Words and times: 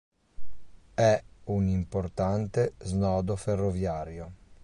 È 0.95 1.23
un 1.43 1.67
importante 1.67 2.73
snodo 2.79 3.35
ferroviario. 3.35 4.31